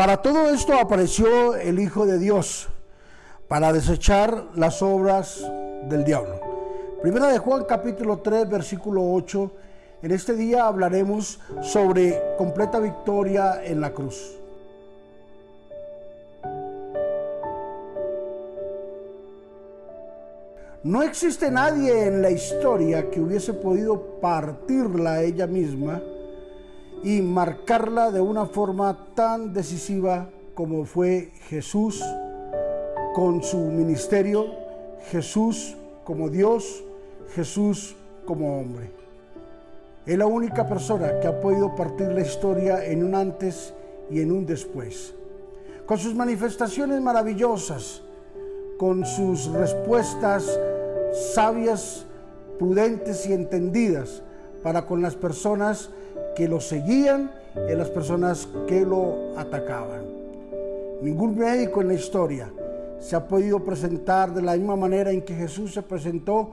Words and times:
Para 0.00 0.22
todo 0.22 0.48
esto 0.48 0.72
apareció 0.72 1.56
el 1.56 1.78
Hijo 1.78 2.06
de 2.06 2.18
Dios, 2.18 2.70
para 3.48 3.70
desechar 3.70 4.44
las 4.54 4.80
obras 4.80 5.46
del 5.90 6.04
diablo. 6.04 6.40
Primera 7.02 7.28
de 7.28 7.36
Juan 7.36 7.66
capítulo 7.68 8.20
3 8.20 8.48
versículo 8.48 9.02
8. 9.12 9.52
En 10.00 10.10
este 10.12 10.32
día 10.32 10.66
hablaremos 10.66 11.38
sobre 11.60 12.18
completa 12.38 12.80
victoria 12.80 13.62
en 13.62 13.82
la 13.82 13.92
cruz. 13.92 14.38
No 20.82 21.02
existe 21.02 21.50
nadie 21.50 22.06
en 22.06 22.22
la 22.22 22.30
historia 22.30 23.10
que 23.10 23.20
hubiese 23.20 23.52
podido 23.52 24.18
partirla 24.18 25.20
ella 25.20 25.46
misma 25.46 26.00
y 27.02 27.22
marcarla 27.22 28.10
de 28.10 28.20
una 28.20 28.46
forma 28.46 29.06
tan 29.14 29.52
decisiva 29.52 30.28
como 30.54 30.84
fue 30.84 31.32
Jesús 31.48 32.02
con 33.14 33.42
su 33.42 33.58
ministerio, 33.58 34.46
Jesús 35.10 35.76
como 36.04 36.28
Dios, 36.28 36.84
Jesús 37.34 37.96
como 38.26 38.60
hombre. 38.60 38.90
Es 40.06 40.18
la 40.18 40.26
única 40.26 40.66
persona 40.68 41.20
que 41.20 41.28
ha 41.28 41.40
podido 41.40 41.74
partir 41.74 42.08
la 42.08 42.20
historia 42.20 42.84
en 42.84 43.04
un 43.04 43.14
antes 43.14 43.72
y 44.10 44.20
en 44.20 44.32
un 44.32 44.46
después. 44.46 45.14
Con 45.86 45.98
sus 45.98 46.14
manifestaciones 46.14 47.00
maravillosas, 47.00 48.02
con 48.78 49.04
sus 49.04 49.46
respuestas 49.52 50.58
sabias, 51.34 52.06
prudentes 52.58 53.26
y 53.26 53.32
entendidas 53.32 54.22
para 54.62 54.86
con 54.86 55.02
las 55.02 55.16
personas 55.16 55.90
que 56.34 56.48
lo 56.48 56.60
seguían 56.60 57.30
y 57.68 57.74
las 57.74 57.88
personas 57.88 58.48
que 58.66 58.80
lo 58.82 59.36
atacaban. 59.36 60.02
Ningún 61.02 61.36
médico 61.36 61.80
en 61.80 61.88
la 61.88 61.94
historia 61.94 62.50
se 63.00 63.16
ha 63.16 63.26
podido 63.26 63.64
presentar 63.64 64.32
de 64.32 64.42
la 64.42 64.54
misma 64.56 64.76
manera 64.76 65.10
en 65.10 65.22
que 65.22 65.34
Jesús 65.34 65.72
se 65.72 65.82
presentó, 65.82 66.50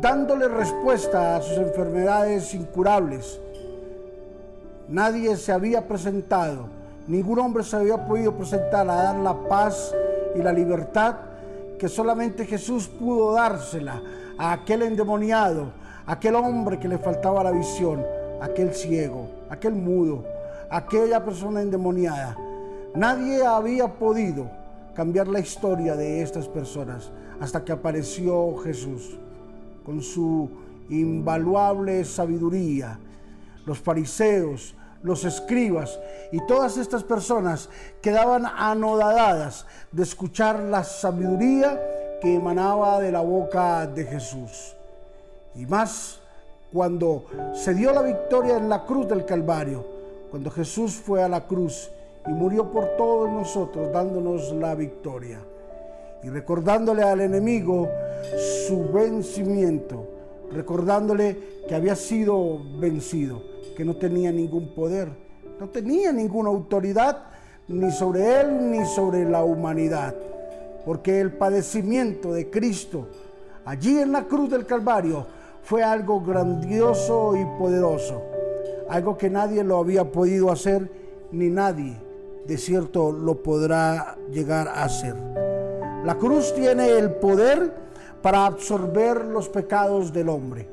dándole 0.00 0.46
respuesta 0.46 1.36
a 1.36 1.40
sus 1.40 1.56
enfermedades 1.56 2.52
incurables. 2.54 3.40
Nadie 4.88 5.36
se 5.36 5.52
había 5.52 5.88
presentado, 5.88 6.66
ningún 7.06 7.38
hombre 7.38 7.64
se 7.64 7.76
había 7.76 8.06
podido 8.06 8.32
presentar 8.34 8.88
a 8.88 8.94
dar 8.94 9.16
la 9.16 9.34
paz 9.48 9.94
y 10.34 10.42
la 10.42 10.52
libertad 10.52 11.16
que 11.78 11.88
solamente 11.88 12.44
Jesús 12.44 12.88
pudo 12.88 13.32
dársela 13.32 14.02
a 14.36 14.52
aquel 14.52 14.82
endemoniado, 14.82 15.72
a 16.06 16.12
aquel 16.12 16.34
hombre 16.34 16.78
que 16.78 16.88
le 16.88 16.98
faltaba 16.98 17.42
la 17.42 17.50
visión, 17.50 18.04
aquel 18.40 18.74
ciego, 18.74 19.28
aquel 19.50 19.74
mudo, 19.74 20.24
aquella 20.70 21.24
persona 21.24 21.62
endemoniada. 21.62 22.36
Nadie 22.94 23.44
había 23.44 23.88
podido 23.88 24.50
cambiar 24.94 25.28
la 25.28 25.40
historia 25.40 25.94
de 25.94 26.22
estas 26.22 26.48
personas 26.48 27.10
hasta 27.40 27.64
que 27.64 27.72
apareció 27.72 28.56
Jesús 28.58 29.18
con 29.84 30.02
su 30.02 30.50
invaluable 30.88 32.04
sabiduría. 32.04 32.98
Los 33.64 33.78
fariseos, 33.78 34.74
los 35.02 35.24
escribas 35.24 35.98
y 36.32 36.44
todas 36.46 36.76
estas 36.76 37.04
personas 37.04 37.68
quedaban 38.00 38.46
anodadadas 38.46 39.66
de 39.92 40.02
escuchar 40.02 40.58
la 40.60 40.82
sabiduría 40.82 41.80
que 42.20 42.34
emanaba 42.34 43.00
de 43.00 43.12
la 43.12 43.20
boca 43.20 43.86
de 43.86 44.04
Jesús. 44.04 44.74
Y 45.54 45.66
más 45.66 46.20
cuando 46.72 47.24
se 47.54 47.74
dio 47.74 47.92
la 47.92 48.02
victoria 48.02 48.56
en 48.56 48.68
la 48.68 48.84
cruz 48.84 49.08
del 49.08 49.24
Calvario, 49.24 49.84
cuando 50.30 50.50
Jesús 50.50 50.94
fue 50.94 51.22
a 51.22 51.28
la 51.28 51.46
cruz 51.46 51.90
y 52.26 52.30
murió 52.30 52.70
por 52.70 52.96
todos 52.96 53.30
nosotros, 53.30 53.90
dándonos 53.92 54.52
la 54.52 54.74
victoria. 54.74 55.40
Y 56.22 56.28
recordándole 56.28 57.02
al 57.02 57.20
enemigo 57.20 57.88
su 58.66 58.88
vencimiento, 58.92 60.06
recordándole 60.52 61.64
que 61.68 61.74
había 61.74 61.96
sido 61.96 62.60
vencido, 62.78 63.42
que 63.76 63.84
no 63.84 63.96
tenía 63.96 64.32
ningún 64.32 64.74
poder, 64.74 65.08
no 65.58 65.68
tenía 65.68 66.12
ninguna 66.12 66.50
autoridad 66.50 67.24
ni 67.68 67.90
sobre 67.90 68.40
él 68.40 68.70
ni 68.70 68.84
sobre 68.84 69.28
la 69.28 69.44
humanidad, 69.44 70.14
porque 70.84 71.20
el 71.20 71.32
padecimiento 71.32 72.32
de 72.32 72.50
Cristo 72.50 73.06
allí 73.64 73.98
en 73.98 74.12
la 74.12 74.24
cruz 74.24 74.50
del 74.50 74.64
Calvario 74.66 75.26
fue 75.62 75.82
algo 75.82 76.20
grandioso 76.20 77.36
y 77.36 77.44
poderoso, 77.58 78.22
algo 78.88 79.16
que 79.16 79.30
nadie 79.30 79.62
lo 79.62 79.78
había 79.78 80.10
podido 80.10 80.50
hacer 80.50 80.90
ni 81.30 81.50
nadie 81.50 82.08
de 82.48 82.56
cierto 82.56 83.12
lo 83.12 83.42
podrá 83.42 84.16
llegar 84.32 84.68
a 84.68 84.84
hacer. 84.84 85.14
La 86.04 86.16
cruz 86.18 86.54
tiene 86.54 86.88
el 86.98 87.10
poder 87.10 87.70
para 88.22 88.46
absorber 88.46 89.26
los 89.26 89.50
pecados 89.50 90.12
del 90.14 90.30
hombre. 90.30 90.66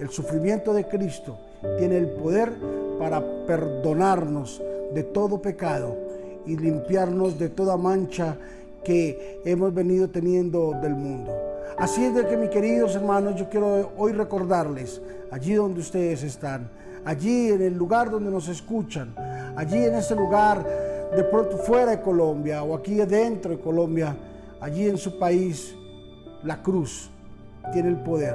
El 0.00 0.10
sufrimiento 0.10 0.74
de 0.74 0.88
Cristo 0.88 1.38
tiene 1.78 1.96
el 1.96 2.08
poder 2.08 2.52
para 2.98 3.22
perdonarnos 3.46 4.60
de 4.92 5.04
todo 5.04 5.40
pecado 5.40 5.96
y 6.44 6.56
limpiarnos 6.56 7.38
de 7.38 7.50
toda 7.50 7.76
mancha 7.76 8.36
que 8.82 9.40
hemos 9.44 9.72
venido 9.72 10.10
teniendo 10.10 10.72
del 10.82 10.96
mundo. 10.96 11.32
Así 11.78 12.04
es 12.04 12.14
de 12.14 12.26
que 12.26 12.36
mis 12.36 12.50
queridos 12.50 12.94
hermanos, 12.94 13.34
yo 13.36 13.48
quiero 13.48 13.92
hoy 13.96 14.12
recordarles, 14.12 15.02
allí 15.30 15.54
donde 15.54 15.80
ustedes 15.80 16.22
están, 16.22 16.70
allí 17.04 17.48
en 17.48 17.62
el 17.62 17.74
lugar 17.74 18.10
donde 18.10 18.30
nos 18.30 18.48
escuchan, 18.48 19.12
allí 19.56 19.84
en 19.84 19.94
ese 19.94 20.14
lugar 20.14 20.64
de 21.16 21.24
pronto 21.24 21.58
fuera 21.58 21.92
de 21.92 22.00
Colombia 22.00 22.62
o 22.62 22.76
aquí 22.76 22.94
dentro 22.94 23.50
de 23.50 23.58
Colombia, 23.58 24.16
allí 24.60 24.88
en 24.88 24.96
su 24.96 25.18
país, 25.18 25.74
la 26.44 26.62
cruz 26.62 27.10
tiene 27.72 27.88
el 27.88 27.96
poder 27.96 28.34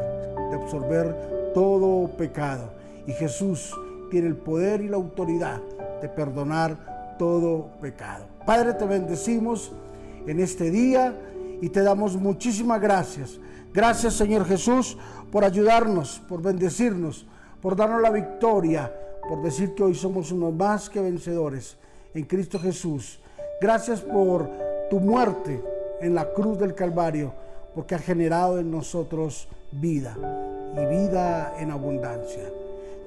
de 0.50 0.56
absorber 0.56 1.52
todo 1.54 2.10
pecado. 2.18 2.72
Y 3.08 3.14
Jesús 3.14 3.74
tiene 4.12 4.28
el 4.28 4.36
poder 4.36 4.82
y 4.82 4.90
la 4.90 4.98
autoridad 4.98 5.62
de 6.02 6.10
perdonar 6.10 7.16
todo 7.18 7.70
pecado. 7.82 8.26
Padre, 8.46 8.74
te 8.74 8.86
bendecimos 8.86 9.72
en 10.28 10.40
este 10.40 10.72
día 10.72 11.14
y 11.62 11.70
te 11.70 11.81
damos 11.81 12.16
muchísimas 12.16 12.81
gracias. 12.81 13.40
Gracias 13.74 14.14
Señor 14.16 14.46
Jesús 14.46 14.97
por 15.31 15.44
ayudarnos, 15.44 16.22
por 16.28 16.42
bendecirnos, 16.42 17.25
por 17.62 17.75
darnos 17.75 18.02
la 18.02 18.09
victoria, 18.09 18.94
por 19.28 19.42
decir 19.42 19.75
que 19.75 19.84
hoy 19.84 19.96
somos 19.96 20.31
unos 20.31 20.53
más 20.53 20.90
que 20.90 21.02
vencedores 21.02 21.78
en 22.14 22.24
Cristo 22.25 22.59
Jesús. 22.59 23.19
Gracias 23.62 24.02
por 24.02 24.50
tu 24.90 25.00
muerte 25.00 25.62
en 26.02 26.16
la 26.16 26.34
cruz 26.34 26.58
del 26.58 26.74
Calvario, 26.74 27.34
porque 27.75 27.96
ha 27.96 28.00
generado 28.00 28.59
en 28.59 28.72
nosotros 28.72 29.48
vida 29.72 30.18
y 30.75 30.86
vida 30.86 31.53
en 31.59 31.72
abundancia. 31.72 32.44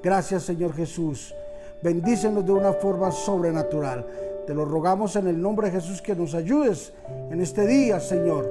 Gracias 0.01 0.43
Señor 0.43 0.73
Jesús. 0.73 1.33
Bendícenos 1.81 2.45
de 2.45 2.53
una 2.53 2.71
forma 2.73 3.11
sobrenatural. 3.11 4.05
Te 4.45 4.53
lo 4.53 4.65
rogamos 4.65 5.15
en 5.15 5.27
el 5.27 5.41
nombre 5.41 5.67
de 5.67 5.79
Jesús 5.79 6.01
que 6.01 6.15
nos 6.15 6.33
ayudes 6.33 6.93
en 7.31 7.39
este 7.41 7.65
día, 7.65 7.99
Señor. 7.99 8.49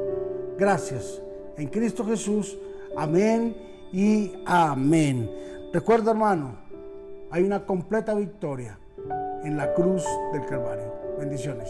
Gracias. 0.58 1.20
En 1.56 1.68
Cristo 1.68 2.04
Jesús. 2.04 2.58
Amén 2.96 3.56
y 3.92 4.32
amén. 4.46 5.30
Recuerda, 5.72 6.12
hermano, 6.12 6.56
hay 7.30 7.42
una 7.42 7.64
completa 7.64 8.14
victoria 8.14 8.78
en 9.44 9.56
la 9.56 9.74
cruz 9.74 10.04
del 10.32 10.46
Calvario. 10.46 10.92
Bendiciones. 11.18 11.68